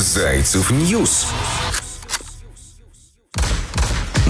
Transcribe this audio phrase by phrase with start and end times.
[0.00, 1.26] Зайцев News.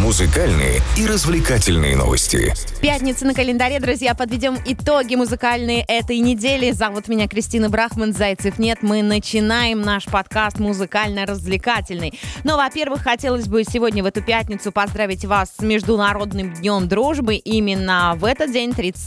[0.03, 2.55] Музыкальные и развлекательные новости.
[2.81, 4.15] Пятница на календаре, друзья.
[4.15, 6.71] Подведем итоги музыкальные этой недели.
[6.71, 8.13] Зовут меня Кристина Брахман.
[8.13, 8.79] Зайцев.net.
[8.83, 12.19] Мы начинаем наш подкаст музыкально-развлекательный.
[12.45, 17.35] Но, во-первых, хотелось бы сегодня в эту пятницу поздравить вас с Международным днем дружбы.
[17.35, 19.05] Именно в этот день, 30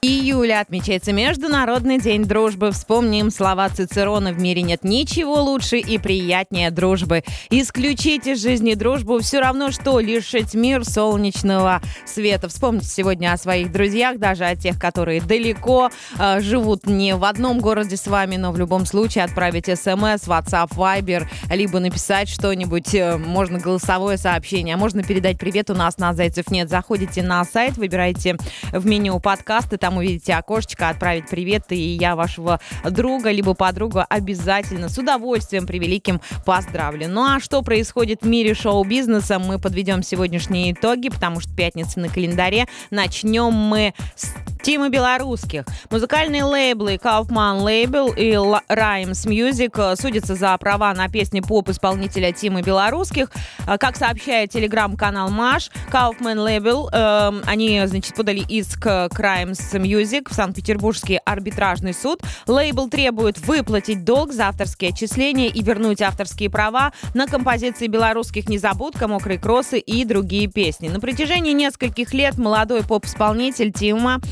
[0.00, 2.70] июля, отмечается Международный день дружбы.
[2.70, 4.32] Вспомним слова Цицерона.
[4.32, 7.24] В мире нет ничего лучше и приятнее дружбы.
[7.50, 12.48] Исключите из жизни дружбу все равно, что лишить мир солнечного света.
[12.48, 17.58] Вспомните сегодня о своих друзьях, даже о тех, которые далеко э, живут не в одном
[17.58, 23.16] городе с вами, но в любом случае отправить смс, WhatsApp, Viber, либо написать что-нибудь, э,
[23.16, 26.70] можно голосовое сообщение, а можно передать привет у нас на Зайцев нет.
[26.70, 28.36] Заходите на сайт, выбирайте
[28.72, 34.88] в меню подкасты, там увидите окошечко «Отправить привет», и я вашего друга либо подругу обязательно
[34.88, 37.08] с удовольствием превеликим поздравлю.
[37.08, 42.00] Ну а что происходит в мире шоу-бизнеса, мы подведем подведем сегодняшние итоги, потому что пятница
[42.00, 42.66] на календаре.
[42.90, 44.32] Начнем мы с
[44.64, 45.64] Тима Белорусских.
[45.90, 52.62] Музыкальные лейблы Kaufman Label и Rhymes Music э, судятся за права на песни поп-исполнителя Тима
[52.62, 53.30] Белорусских.
[53.68, 60.30] Э, как сообщает телеграм-канал Маш, Kaufman Label, э, они, значит, подали иск к Rhymes Music
[60.30, 62.22] в Санкт-Петербургский арбитражный суд.
[62.46, 69.08] Лейбл требует выплатить долг за авторские отчисления и вернуть авторские права на композиции белорусских «Незабудка»,
[69.08, 70.88] «Мокрые кроссы» и другие песни.
[70.88, 74.22] На протяжении нескольких лет молодой поп-исполнитель Тима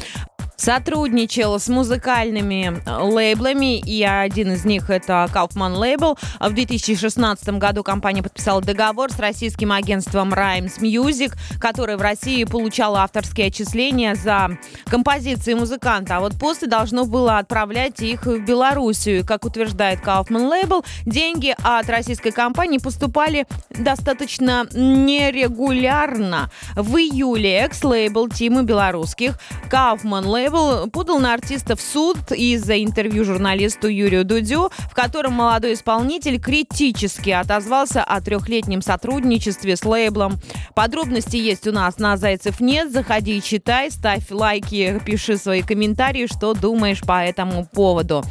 [0.63, 6.17] сотрудничал с музыкальными э, лейблами, и один из них это Kaufman Label.
[6.39, 13.01] В 2016 году компания подписала договор с российским агентством Rhymes Music, которое в России получало
[13.03, 19.27] авторские отчисления за композиции музыканта, а вот после должно было отправлять их в Белоруссию.
[19.27, 26.51] Как утверждает Kaufman Label, деньги от российской компании поступали достаточно нерегулярно.
[26.77, 33.25] В июле экс-лейбл Тима Белорусских Kaufman Label лейбл подал на артиста в суд из-за интервью
[33.25, 40.35] журналисту Юрию Дудю, в котором молодой исполнитель критически отозвался о трехлетнем сотрудничестве с лейблом.
[40.75, 42.93] Подробности есть у нас на Зайцев нет.
[42.93, 48.23] Заходи и читай, ставь лайки, пиши свои комментарии, что думаешь по этому поводу.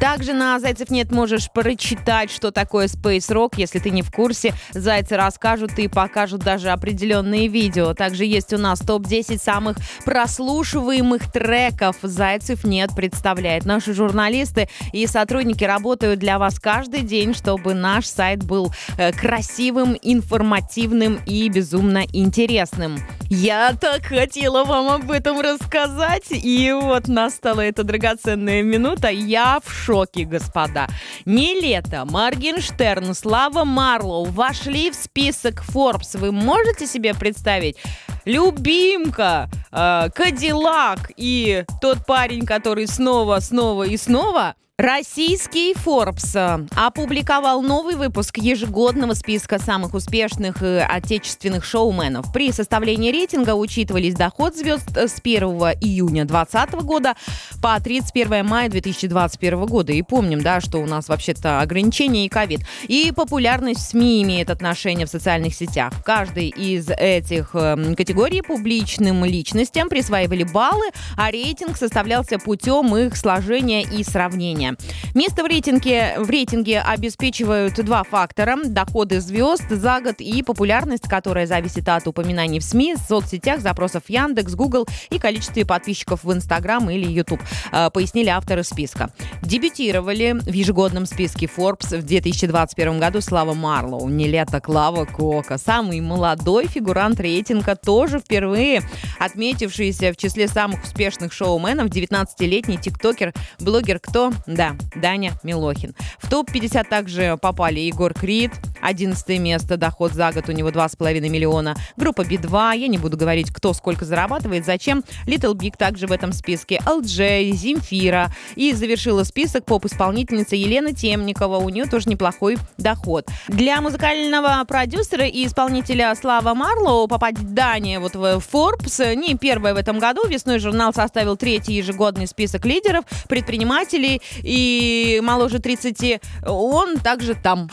[0.00, 3.54] Также на «Зайцев нет» можешь прочитать, что такое Space Rock.
[3.56, 7.94] Если ты не в курсе, зайцы расскажут и покажут даже определенные видео.
[7.94, 13.64] Также есть у нас топ-10 самых прослушиваемых треков «Зайцев нет» представляет.
[13.64, 19.96] Наши журналисты и сотрудники работают для вас каждый день, чтобы наш сайт был э, красивым,
[20.02, 22.98] информативным и безумно интересным.
[23.30, 29.08] Я так хотела вам об этом рассказать, и вот настала эта драгоценная минута.
[29.08, 30.86] Я в шоке, господа.
[31.24, 36.18] Не лето, Моргенштерн, Слава Марлоу вошли в список Forbes.
[36.18, 37.76] Вы можете себе представить?
[38.24, 47.62] Любимка, э, Кадиллак и тот парень, который снова, снова и снова Российский Forbes э, опубликовал
[47.62, 52.32] новый выпуск ежегодного списка самых успешных э, отечественных шоуменов.
[52.32, 55.42] При составлении рейтинга учитывались доход звезд э, с 1
[55.80, 57.14] июня 2020 года
[57.62, 59.92] по 31 мая 2021 года.
[59.92, 62.62] И помним, да, что у нас вообще-то ограничения и ковид.
[62.88, 65.92] И популярность в СМИ имеет отношение в социальных сетях.
[66.04, 70.86] Каждый из этих категорий публичным личностям присваивали баллы,
[71.16, 74.76] а рейтинг составлялся путем их сложения и сравнения уровня.
[75.14, 78.56] Место в рейтинге, в рейтинге обеспечивают два фактора.
[78.64, 84.54] Доходы звезд за год и популярность, которая зависит от упоминаний в СМИ, соцсетях, запросов Яндекс,
[84.54, 87.40] Google и количестве подписчиков в Инстаграм или YouTube,
[87.72, 89.10] э, пояснили авторы списка.
[89.42, 95.58] Дебютировали в ежегодном списке Forbes в 2021 году Слава Марлоу, не лето Клава Кока.
[95.58, 98.82] Самый молодой фигурант рейтинга, тоже впервые
[99.18, 104.32] отметившийся в числе самых успешных шоуменов, 19-летний тиктокер, блогер кто?
[104.54, 105.96] Да, Даня Милохин.
[106.18, 111.74] В топ-50 также попали Егор Крид, 11 место, доход за год у него 2,5 миллиона.
[111.96, 115.02] Группа Би-2, я не буду говорить, кто сколько зарабатывает, зачем.
[115.26, 116.80] Little Big также в этом списке.
[116.86, 118.30] LJ, Земфира.
[118.54, 121.56] И завершила список поп-исполнительница Елена Темникова.
[121.56, 123.26] У нее тоже неплохой доход.
[123.48, 129.98] Для музыкального продюсера и исполнителя Слава Марлоу попадание вот в Forbes не первое в этом
[129.98, 130.28] году.
[130.28, 137.70] Весной журнал составил третий ежегодный список лидеров, предпринимателей и моложе 30, он также там.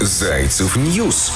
[0.00, 1.32] Зайцев News.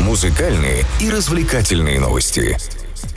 [0.00, 2.58] Музыкальные и развлекательные новости.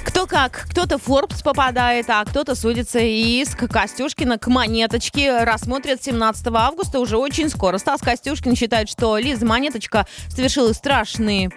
[0.06, 3.00] Кто как, кто-то в Forbes попадает, а кто-то судится.
[3.00, 5.44] Иск Костюшкина к Монеточке.
[5.44, 7.80] Рассмотрят 17 августа уже очень скоро.
[7.80, 11.52] Стас Костюшкин считает, что Лиза Монеточка совершила страшные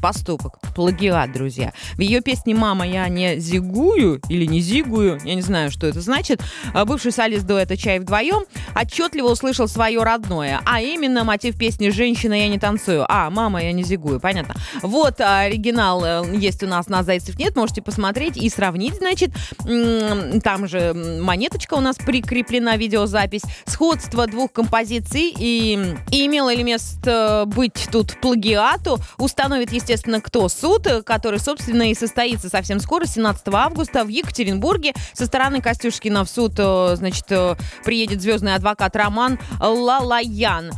[0.00, 0.58] поступок.
[0.74, 1.72] Плагиат, друзья.
[1.94, 6.00] В ее песне «Мама, я не зигую» или «не зигую», я не знаю, что это
[6.00, 6.42] значит,
[6.74, 8.44] а бывший солист дуэта «Чай вдвоем»
[8.74, 13.72] отчетливо услышал свое родное, а именно мотив песни «Женщина, я не танцую», а «Мама, я
[13.72, 14.54] не зигую», понятно.
[14.82, 19.30] Вот а, оригинал э, есть у нас на «Зайцев нет», можете посмотреть и сравнить, значит,
[20.42, 27.44] там же монеточка у нас прикреплена, видеозапись, сходство двух композиций и, и имело ли место
[27.46, 30.48] быть тут плагиату, установит, естественно, естественно, кто?
[30.48, 34.94] Суд, который, собственно, и состоится совсем скоро, 17 августа в Екатеринбурге.
[35.12, 37.54] Со стороны Костюшкина в суд, э, значит, э,
[37.84, 40.72] приедет звездный адвокат Роман Лалаян.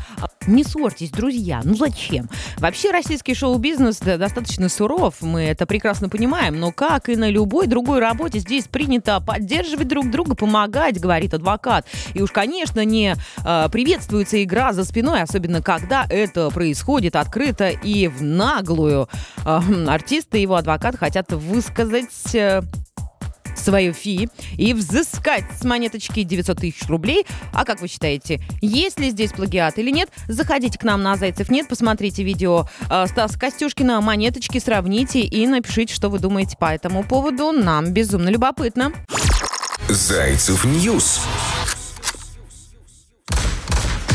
[0.49, 2.31] Не ссорьтесь, друзья, ну зачем?
[2.57, 7.99] Вообще российский шоу-бизнес достаточно суров, мы это прекрасно понимаем, но как и на любой другой
[7.99, 11.85] работе здесь принято поддерживать друг друга, помогать, говорит адвокат.
[12.15, 13.15] И уж, конечно, не
[13.45, 19.11] э, приветствуется игра за спиной, особенно когда это происходит открыто и в наглую.
[19.45, 22.63] Э, артисты и его адвокат хотят высказать э,
[23.69, 27.27] свое фи и взыскать с монеточки 900 тысяч рублей.
[27.53, 30.09] А как вы считаете, есть ли здесь плагиат или нет?
[30.27, 36.09] Заходите к нам на Зайцев.net, посмотрите видео э, Стаса Костюшкина, монеточки, сравните и напишите, что
[36.09, 37.53] вы думаете по этому поводу.
[37.53, 38.91] Нам безумно любопытно.
[39.91, 41.21] Зайцев News.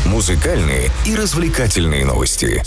[0.07, 2.63] Музыкальные и развлекательные новости.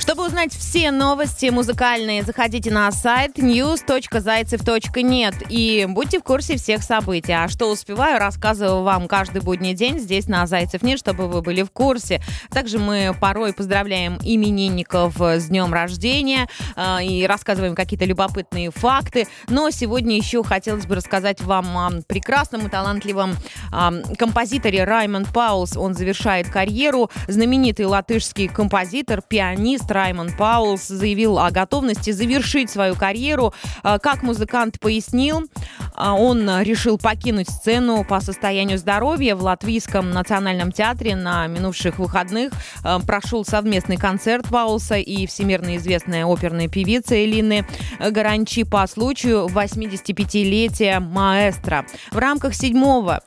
[0.00, 7.32] Чтобы узнать все новости музыкальные, заходите на сайт news.zaycev.net и будьте в курсе всех событий.
[7.32, 11.70] А что успеваю, рассказываю вам каждый будний день здесь на Зайцев.net, чтобы вы были в
[11.70, 12.22] курсе.
[12.48, 19.28] Также мы порой поздравляем именинников с днем рождения э, и рассказываем какие-то любопытные факты.
[19.48, 23.34] Но сегодня еще хотелось бы рассказать вам о прекрасном и талантливом
[23.70, 25.76] э, композиторе Раймонд Паулс.
[25.76, 27.10] Он завершает карьеру.
[27.28, 33.52] Знаменитый латышский композитор, пианист, Раймон Паулс заявил о готовности завершить свою карьеру.
[33.82, 35.48] А, как музыкант пояснил,
[35.94, 42.52] а, он решил покинуть сцену по состоянию здоровья в Латвийском национальном театре на минувших выходных.
[42.84, 47.66] А, прошел совместный концерт Паулса и всемирно известная оперная певица Элины
[47.98, 51.84] Гаранчи по случаю 85-летия маэстро.
[52.10, 53.20] В рамках седьмого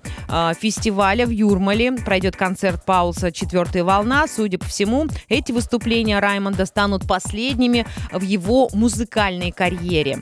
[0.60, 4.26] фестиваля в Юрмале пройдет концерт Паулса «Четвертая волна».
[4.28, 10.22] Судя по всему, эти выступления Раймонда года станут последними в его музыкальной карьере.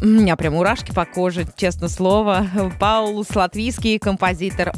[0.00, 2.48] У меня прям мурашки по коже, честно слово.
[2.80, 4.72] Паулус, латвийский композитор,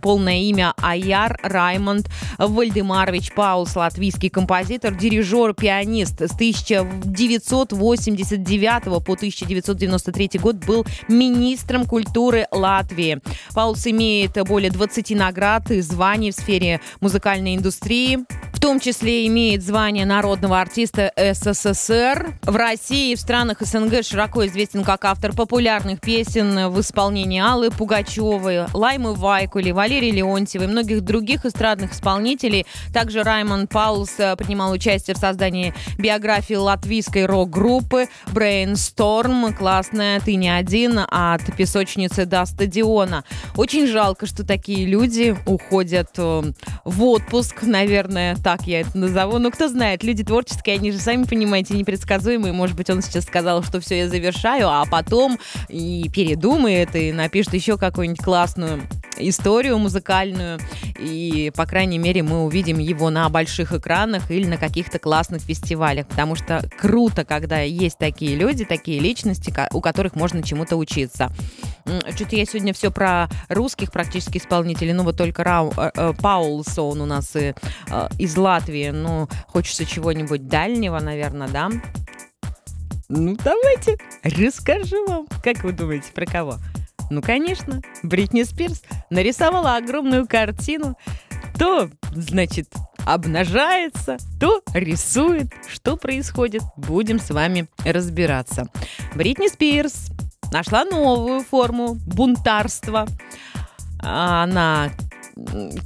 [0.00, 2.08] полное имя Аяр Раймонд
[2.38, 6.20] Вальдемарович Паулс, латвийский композитор, дирижер, пианист.
[6.20, 13.20] С 1989 по 1993 год был министром культуры Латвии.
[13.54, 18.20] Паулс имеет более 20 наград и званий в сфере музыкальной индустрии.
[18.62, 22.34] Том числе имеет звание народного артиста СССР.
[22.42, 27.72] В России и в странах СНГ широко известен как автор популярных песен в исполнении Аллы
[27.72, 32.64] Пугачевой, Лаймы Вайкули, Валерии Леонтьевой и многих других эстрадных исполнителей.
[32.94, 39.56] Также Раймон Паулс э, принимал участие в создании биографии латвийской рок-группы Brainstorm.
[39.56, 43.24] Классная «Ты не один» от песочницы до стадиона.
[43.56, 46.42] Очень жалко, что такие люди уходят э,
[46.84, 49.38] в отпуск, наверное, так я это назову.
[49.38, 52.52] Но кто знает, люди творческие, они же, сами понимаете, непредсказуемые.
[52.52, 57.12] Может быть, он сейчас сказал, что все, я завершу решаю, а потом и передумает, и
[57.12, 58.82] напишет еще какую-нибудь классную
[59.18, 60.58] историю музыкальную,
[60.98, 66.06] и, по крайней мере, мы увидим его на больших экранах или на каких-то классных фестивалях,
[66.06, 71.30] потому что круто, когда есть такие люди, такие личности, у которых можно чему-то учиться.
[71.84, 77.00] Что-то я сегодня все про русских практически исполнителей, ну вот только Рау, э, э, Паулсон
[77.00, 77.54] у нас и,
[77.88, 81.70] э, из Латвии, ну хочется чего-нибудь дальнего, наверное, да?
[83.08, 85.26] Ну, давайте, расскажу вам.
[85.42, 86.56] Как вы думаете, про кого?
[87.10, 90.96] Ну, конечно, Бритни Спирс нарисовала огромную картину.
[91.58, 92.72] То, значит,
[93.04, 95.52] обнажается, то рисует.
[95.68, 96.62] Что происходит?
[96.76, 98.68] Будем с вами разбираться.
[99.14, 100.10] Бритни Спирс
[100.52, 103.06] нашла новую форму бунтарства.
[104.00, 104.90] Она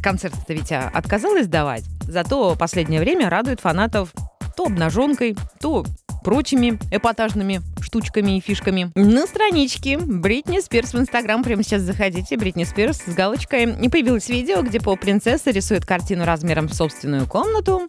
[0.02, 4.12] концерт-то ведь отказалась давать, зато последнее время радует фанатов
[4.56, 5.84] то обнаженкой, то
[6.24, 8.90] прочими эпатажными штучками и фишками.
[8.96, 12.36] На страничке Бритни Спирс в Инстаграм прямо сейчас заходите.
[12.36, 13.76] Бритни Спирс с галочкой.
[13.80, 17.86] И появилось видео, где поп-принцесса рисует картину размером в собственную комнату.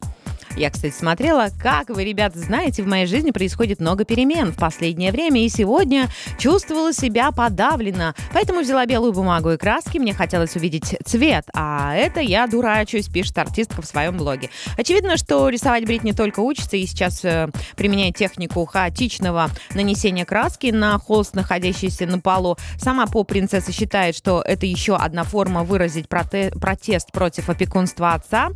[0.57, 5.11] Я, кстати, смотрела, как вы, ребята, знаете, в моей жизни происходит много перемен в последнее
[5.11, 6.09] время, и сегодня
[6.39, 8.15] чувствовала себя подавлена.
[8.33, 13.37] Поэтому взяла белую бумагу и краски, мне хотелось увидеть цвет, а это я дурачусь, пишет
[13.37, 14.49] артистка в своем блоге.
[14.77, 20.71] Очевидно, что рисовать Брит не только учится и сейчас э, применяет технику хаотичного нанесения краски
[20.71, 22.57] на холст, находящийся на полу.
[22.79, 28.49] Сама поп-принцесса считает, что это еще одна форма выразить протест против опекунства отца.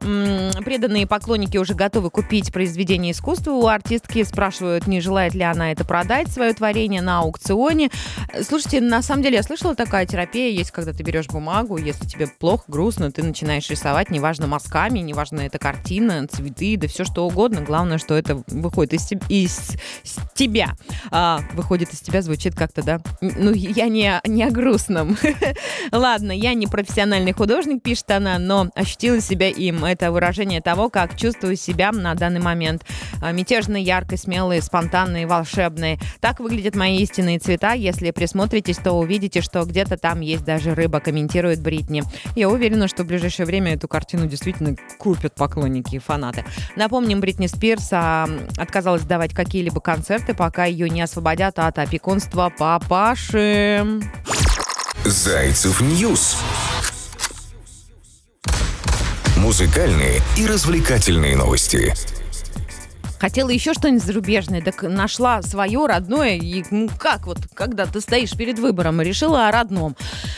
[0.00, 4.22] Преданные поклонники уже готовы купить произведение искусства у артистки.
[4.24, 7.90] Спрашивают, не желает ли она это продать, свое творение на аукционе.
[8.42, 12.26] Слушайте, на самом деле я слышала, такая терапия есть, когда ты берешь бумагу, если тебе
[12.26, 17.62] плохо, грустно, ты начинаешь рисовать, неважно мазками, неважно это картина, цветы, да все что угодно.
[17.62, 20.72] Главное, что это выходит из, из, из тебя.
[21.10, 23.00] А, выходит из тебя, звучит как-то, да?
[23.20, 25.16] Ну, я не, не о грустном.
[25.92, 29.84] Ладно, я не профессиональный художник, пишет она, но ощутила себя им.
[29.84, 32.84] Это выражение того, как чувствую себя на данный момент.
[33.20, 35.98] А, мятежные, яркой, смелые, спонтанные, волшебные.
[36.20, 37.72] Так выглядят мои истинные цвета.
[37.72, 42.02] Если присмотритесь, то увидите, что где-то там есть даже рыба, комментирует Бритни.
[42.36, 46.44] Я уверена, что в ближайшее время эту картину действительно купят поклонники и фанаты.
[46.76, 54.00] Напомним, Бритни Спирс а, отказалась давать какие-либо концерты, пока ее не освободят от опекунства папаши.
[55.04, 56.38] Зайцев News.
[59.52, 61.92] Музыкальные и развлекательные новости.
[63.20, 66.36] Хотела еще что-нибудь зарубежное, так нашла свое родное.
[66.36, 69.94] И ну как вот, когда ты стоишь перед выбором, решила о родном.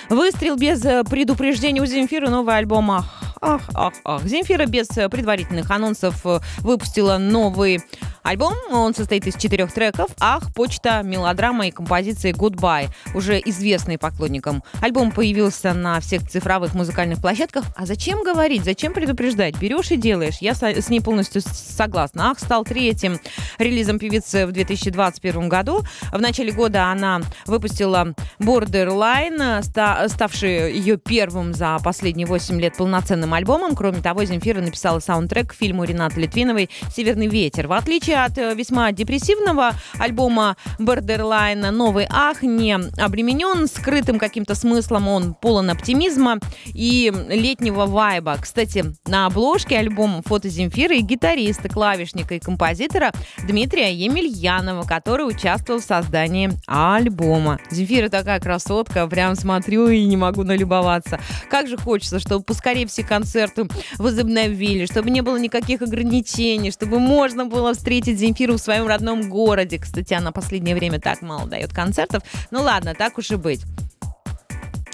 [0.08, 3.06] Выстрел без э, предупреждения у Земфира, новый альбом «Ах,
[3.40, 4.24] ах, ах, ах».
[4.24, 7.82] Земфира без э, предварительных анонсов э, выпустила новый
[8.24, 14.62] Альбом, он состоит из четырех треков «Ах», «Почта», «Мелодрама» и композиции «Goodbye», уже известные поклонникам.
[14.80, 17.64] Альбом появился на всех цифровых музыкальных площадках.
[17.76, 19.58] А зачем говорить, зачем предупреждать?
[19.58, 20.38] Берешь и делаешь.
[20.40, 22.30] Я с ней полностью согласна.
[22.30, 23.20] «Ах» стал третьим
[23.58, 25.82] релизом певицы в 2021 году.
[26.10, 33.76] В начале года она выпустила «Borderline», ставший ее первым за последние 8 лет полноценным альбомом.
[33.76, 37.66] Кроме того, Земфира написала саундтрек к фильму Ренаты Литвиновой «Северный ветер».
[37.66, 44.54] В отличие отличие от э, весьма депрессивного альбома Borderline, новый Ах не обременен скрытым каким-то
[44.54, 48.36] смыслом, он полон оптимизма и летнего вайба.
[48.40, 53.12] Кстати, на обложке альбома фото Земфира и гитариста, клавишника и композитора
[53.46, 57.58] Дмитрия Емельянова, который участвовал в создании альбома.
[57.70, 61.20] Земфира такая красотка, прям смотрю и не могу налюбоваться.
[61.50, 63.66] Как же хочется, чтобы поскорее все концерты
[63.98, 69.30] возобновили, чтобы не было никаких ограничений, чтобы можно было встретить встретить Земфиру в своем родном
[69.30, 69.78] городе.
[69.78, 72.22] Кстати, она последнее время так мало дает концертов.
[72.50, 73.62] Ну ладно, так уж и быть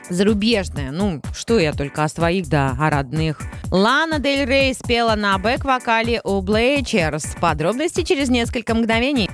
[0.09, 0.91] зарубежная.
[0.91, 3.41] Ну, что я только о своих, да, о родных.
[3.71, 7.37] Лана Дель Рей спела на бэк-вокале у Bleachers.
[7.41, 9.31] Подробности через несколько мгновений.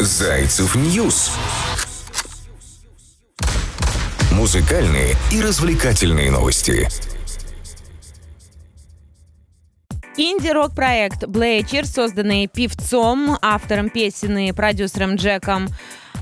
[0.00, 1.32] Зайцев News.
[4.32, 6.88] Музыкальные и развлекательные новости.
[10.18, 15.68] Инди-рок-проект Bleachers, созданный певцом, автором песен и продюсером Джеком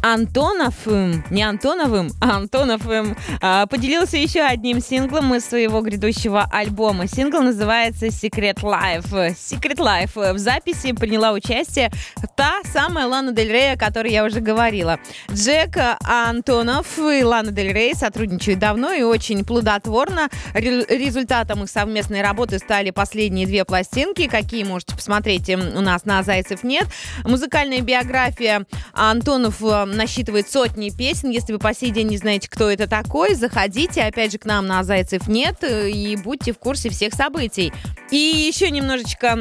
[0.04, 7.06] Антоновым, не Антоновым, а Антоновым, а, поделился еще одним синглом из своего грядущего альбома.
[7.06, 9.34] Сингл называется Secret Life.
[9.34, 10.34] Secret Life.
[10.34, 11.90] В записи приняла участие
[12.36, 14.98] та самая Лана Дель Рей, о которой я уже говорила.
[15.32, 20.28] Джек Антонов и Лана Дель Рей сотрудничают давно и очень плодотворно.
[20.52, 26.62] Результатом их совместной работы стали последние две пластинки, какие можете посмотреть у нас на «Зайцев
[26.62, 26.88] нет».
[27.24, 29.62] Музыкальная биография Антонов
[29.96, 31.30] насчитывает сотни песен.
[31.30, 34.66] Если вы по сей день не знаете, кто это такой, заходите, опять же, к нам
[34.66, 37.72] на «Зайцев нет» и будьте в курсе всех событий.
[38.10, 39.36] И еще немножечко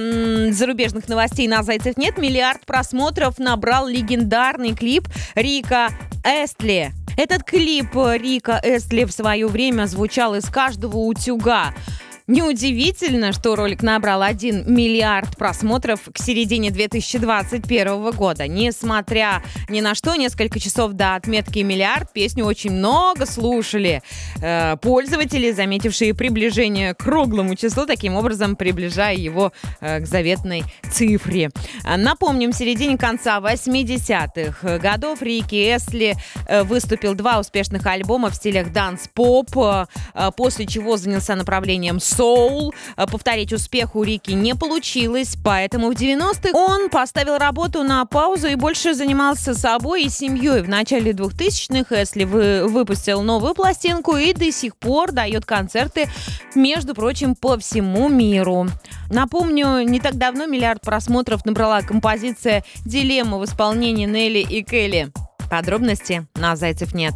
[0.51, 2.17] зарубежных новостей на «Зайцев нет».
[2.17, 5.89] Миллиард просмотров набрал легендарный клип Рика
[6.23, 6.91] Эстли.
[7.17, 11.73] Этот клип Рика Эстли в свое время звучал из каждого утюга.
[12.25, 18.47] Неудивительно, что ролик набрал 1 миллиард просмотров к середине 2021 года.
[18.47, 24.01] Несмотря ни на что, несколько часов до отметки миллиард песню очень много слушали
[24.41, 29.51] э, пользователи, заметившие приближение к круглому числу, таким образом приближая его
[29.81, 31.49] э, к заветной цифре.
[31.83, 36.15] Напомним, в середине конца 80-х годов Рики Эсли
[36.47, 39.49] э, выступил два успешных альбома в стилях данс-поп,
[40.37, 42.73] после чего занялся направлением соул.
[42.95, 48.55] Повторить успех у Рики не получилось, поэтому в 90-х он поставил работу на паузу и
[48.55, 50.61] больше занимался собой и семьей.
[50.61, 56.07] В начале 2000-х Эсли выпустил новую пластинку и до сих пор дает концерты,
[56.55, 58.67] между прочим, по всему миру.
[59.09, 65.11] Напомню, не так давно миллиард просмотров набрала композиция «Дилемма» в исполнении Нелли и Келли.
[65.49, 67.13] Подробности на «Зайцев нет».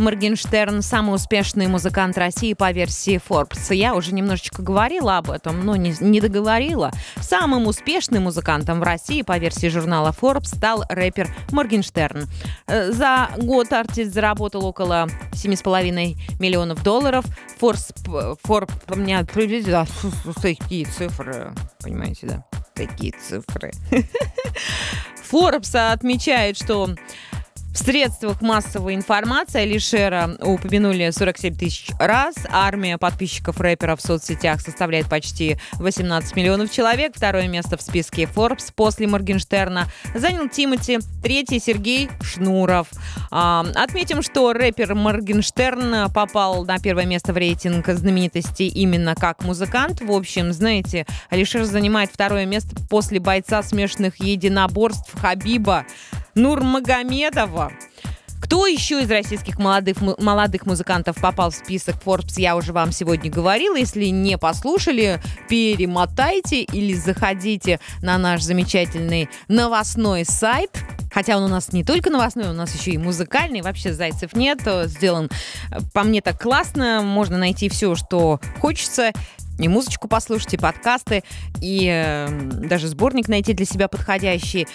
[0.00, 3.74] Моргенштерн– самый успешный музыкант России по версии Forbes.
[3.74, 6.90] Я уже немножечко говорила об этом, но не, не договорила.
[7.20, 12.26] Самым успешным музыкантом в России по версии журнала Forbes стал рэпер Моргенштерн.
[12.66, 17.26] Э, за год артист заработал около 7,5 миллионов долларов.
[17.60, 17.94] Forbes,
[18.42, 19.24] Forbes у меня
[20.40, 21.52] такие цифры,
[21.82, 22.44] понимаете, да?
[22.74, 23.70] Такие цифры.
[25.30, 26.88] Forbes отмечает, что
[27.72, 32.34] в средствах массовой информации Алишера упомянули 47 тысяч раз.
[32.50, 37.12] Армия подписчиков рэпера в соцсетях составляет почти 18 миллионов человек.
[37.14, 40.98] Второе место в списке Forbes после Моргенштерна занял Тимати.
[41.22, 42.88] Третий Сергей Шнуров.
[43.30, 50.00] А, отметим, что рэпер Моргенштерн попал на первое место в рейтинг знаменитостей именно как музыкант.
[50.00, 55.86] В общем, знаете, Алишер занимает второе место после бойца смешанных единоборств Хабиба.
[56.34, 57.72] Нурмагомедова.
[58.40, 63.30] Кто еще из российских молодых, молодых музыкантов попал в список Forbes, я уже вам сегодня
[63.30, 63.76] говорила.
[63.76, 70.70] Если не послушали, перемотайте или заходите на наш замечательный новостной сайт.
[71.12, 73.62] Хотя он у нас не только новостной, у нас еще и музыкальный.
[73.62, 74.60] Вообще зайцев нет.
[74.86, 75.28] Сделан,
[75.92, 77.02] по мне, так классно.
[77.02, 79.12] Можно найти все, что хочется
[79.60, 81.22] и музычку послушать, и подкасты,
[81.60, 84.66] и э, даже сборник найти для себя подходящий.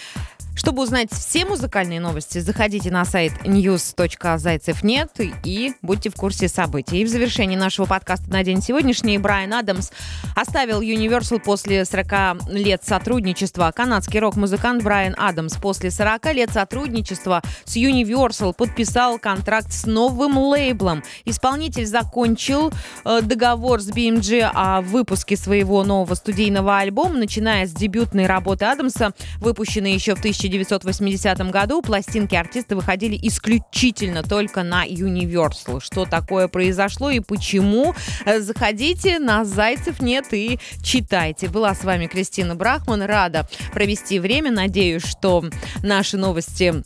[0.56, 5.12] Чтобы узнать все музыкальные новости, заходите на сайт news.зайцев.нет
[5.44, 7.02] и будьте в курсе событий.
[7.02, 9.92] И в завершении нашего подкаста на день сегодняшний Брайан Адамс
[10.34, 13.72] оставил Universal после 40 лет сотрудничества.
[13.76, 21.04] Канадский рок-музыкант Брайан Адамс после 40 лет сотрудничества с Universal подписал контракт с новым лейблом.
[21.26, 22.72] Исполнитель закончил
[23.04, 29.12] э, договор с BMG о выпуске своего нового студийного альбома, начиная с дебютной работы Адамса,
[29.42, 35.82] выпущенной еще в 19 1980 году пластинки артиста выходили исключительно только на Universal.
[35.82, 37.94] Что такое произошло и почему?
[38.26, 41.48] Э, заходите на Зайцев нет и читайте.
[41.48, 43.02] Была с вами Кристина Брахман.
[43.04, 44.52] Рада провести время.
[44.52, 45.44] Надеюсь, что
[45.84, 46.84] наши новости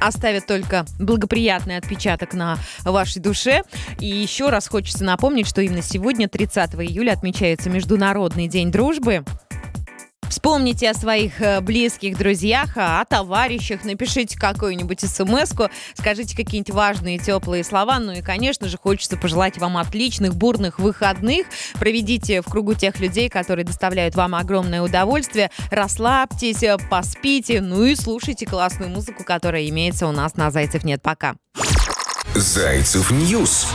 [0.00, 3.62] оставят только благоприятный отпечаток на вашей душе.
[4.00, 9.24] И еще раз хочется напомнить, что именно сегодня, 30 июля, отмечается Международный день дружбы.
[10.42, 15.52] Вспомните о своих э, близких друзьях, о товарищах, напишите какую-нибудь смс
[15.96, 18.00] скажите какие-нибудь важные теплые слова.
[18.00, 21.46] Ну и, конечно же, хочется пожелать вам отличных, бурных выходных.
[21.74, 25.52] Проведите в кругу тех людей, которые доставляют вам огромное удовольствие.
[25.70, 31.02] Расслабьтесь, э, поспите, ну и слушайте классную музыку, которая имеется у нас на «Зайцев нет».
[31.02, 31.36] Пока.
[32.34, 33.68] Зайцев News.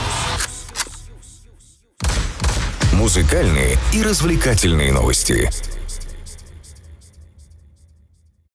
[2.92, 5.48] Музыкальные и развлекательные новости.